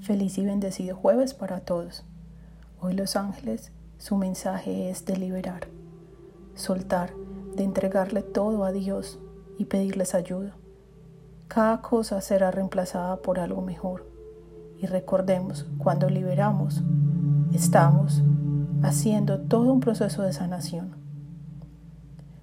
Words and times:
Feliz 0.00 0.38
y 0.38 0.46
bendecido 0.46 0.96
jueves 0.96 1.34
para 1.34 1.60
todos. 1.60 2.04
Hoy 2.80 2.94
los 2.94 3.16
ángeles, 3.16 3.70
su 3.98 4.16
mensaje 4.16 4.88
es 4.88 5.04
de 5.04 5.14
liberar, 5.18 5.68
soltar, 6.54 7.12
de 7.54 7.64
entregarle 7.64 8.22
todo 8.22 8.64
a 8.64 8.72
Dios 8.72 9.18
y 9.58 9.66
pedirles 9.66 10.14
ayuda. 10.14 10.56
Cada 11.48 11.82
cosa 11.82 12.18
será 12.22 12.50
reemplazada 12.50 13.20
por 13.20 13.38
algo 13.38 13.60
mejor. 13.60 14.06
Y 14.78 14.86
recordemos, 14.86 15.66
cuando 15.76 16.08
liberamos, 16.08 16.82
estamos 17.52 18.22
haciendo 18.82 19.38
todo 19.42 19.70
un 19.70 19.80
proceso 19.80 20.22
de 20.22 20.32
sanación. 20.32 20.96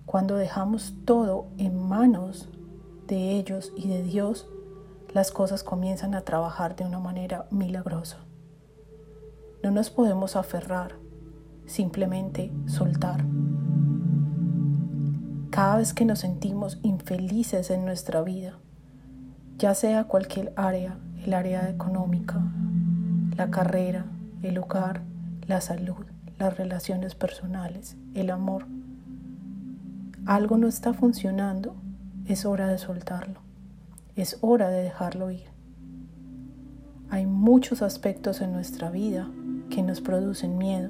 Cuando 0.06 0.36
dejamos 0.36 0.94
todo 1.06 1.48
en 1.58 1.80
manos 1.80 2.50
de 3.08 3.32
ellos 3.32 3.74
y 3.76 3.88
de 3.88 4.04
Dios, 4.04 4.48
las 5.14 5.32
cosas 5.32 5.64
comienzan 5.64 6.16
a 6.16 6.22
trabajar 6.22 6.76
de 6.76 6.86
una 6.86 7.00
manera 7.00 7.48
milagrosa. 7.52 8.18
No 9.64 9.72
nos 9.72 9.90
podemos 9.90 10.36
aferrar, 10.36 10.96
simplemente 11.66 12.52
soltar. 12.68 13.26
Cada 15.50 15.78
vez 15.78 15.94
que 15.94 16.06
nos 16.06 16.20
sentimos 16.20 16.80
infelices 16.84 17.72
en 17.72 17.86
nuestra 17.86 18.22
vida, 18.22 18.60
ya 19.58 19.74
sea 19.74 20.04
cualquier 20.04 20.54
área, 20.56 20.98
el 21.24 21.34
área 21.34 21.70
económica, 21.70 22.40
la 23.36 23.50
carrera, 23.50 24.06
el 24.44 24.58
hogar, 24.60 25.02
la 25.48 25.62
salud, 25.62 26.06
las 26.38 26.58
relaciones 26.58 27.16
personales, 27.16 27.96
el 28.14 28.30
amor, 28.30 28.66
algo 30.28 30.58
no 30.58 30.68
está 30.68 30.94
funcionando, 30.94 31.76
es 32.26 32.46
hora 32.46 32.68
de 32.68 32.78
soltarlo. 32.78 33.47
Es 34.18 34.40
hora 34.42 34.70
de 34.70 34.82
dejarlo 34.82 35.30
ir. 35.30 35.46
Hay 37.12 37.28
muchos 37.28 37.84
aspectos 37.84 38.42
en 38.42 38.52
nuestra 38.52 38.90
vida 38.90 39.30
que 39.70 39.84
nos 39.84 40.02
producen 40.02 40.58
miedo. 40.58 40.90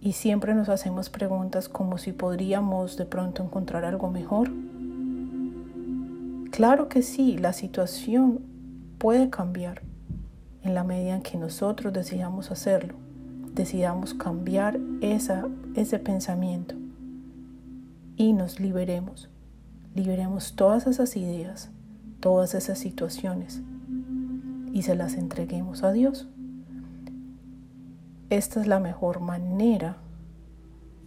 Y 0.00 0.14
siempre 0.14 0.52
nos 0.52 0.68
hacemos 0.68 1.10
preguntas 1.10 1.68
como 1.68 1.96
si 1.96 2.12
podríamos 2.12 2.96
de 2.96 3.06
pronto 3.06 3.44
encontrar 3.44 3.84
algo 3.84 4.10
mejor. 4.10 4.50
Claro 6.50 6.88
que 6.88 7.02
sí, 7.02 7.38
la 7.38 7.52
situación 7.52 8.40
puede 8.98 9.30
cambiar 9.30 9.82
en 10.62 10.74
la 10.74 10.82
medida 10.82 11.14
en 11.14 11.22
que 11.22 11.38
nosotros 11.38 11.92
decidamos 11.92 12.50
hacerlo, 12.50 12.96
decidamos 13.54 14.12
cambiar 14.12 14.80
ese 15.00 15.98
pensamiento 16.00 16.74
y 18.16 18.32
nos 18.32 18.58
liberemos 18.58 19.28
liberemos 19.94 20.54
todas 20.54 20.86
esas 20.86 21.16
ideas, 21.16 21.70
todas 22.20 22.54
esas 22.54 22.78
situaciones 22.78 23.62
y 24.72 24.82
se 24.82 24.94
las 24.94 25.14
entreguemos 25.14 25.82
a 25.82 25.92
Dios. 25.92 26.28
Esta 28.30 28.60
es 28.60 28.66
la 28.66 28.80
mejor 28.80 29.20
manera 29.20 29.98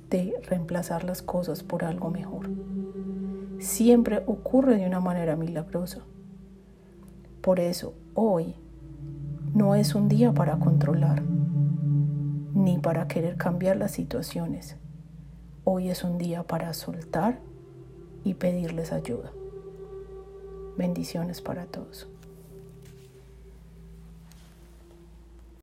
de 0.09 0.36
reemplazar 0.47 1.03
las 1.03 1.23
cosas 1.23 1.64
por 1.64 1.83
algo 1.83 2.11
mejor. 2.11 2.50
Siempre 3.59 4.22
ocurre 4.27 4.77
de 4.77 4.86
una 4.86 4.99
manera 4.99 5.36
milagrosa. 5.36 6.02
Por 7.42 7.59
eso 7.59 7.95
hoy 8.14 8.55
no 9.53 9.73
es 9.73 9.95
un 9.95 10.08
día 10.09 10.33
para 10.33 10.58
controlar 10.58 11.23
ni 12.53 12.77
para 12.77 13.08
querer 13.08 13.38
cambiar 13.38 13.77
las 13.77 13.92
situaciones. 13.92 14.77
Hoy 15.64 15.89
es 15.89 16.03
un 16.03 16.17
día 16.17 16.44
para 16.44 16.73
soltar 16.73 17.39
y 18.26 18.34
pedirles 18.34 18.92
ayuda. 18.92 19.31
Bendiciones 20.76 21.42
para 21.42 21.68
todos. 21.68 22.09